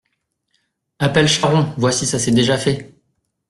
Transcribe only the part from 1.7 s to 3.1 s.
vois si ça s’est déjà fait…